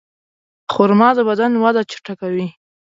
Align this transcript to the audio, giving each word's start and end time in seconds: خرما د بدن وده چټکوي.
خرما 0.73 1.09
د 1.15 1.19
بدن 1.29 1.51
وده 1.63 1.81
چټکوي. 1.91 2.47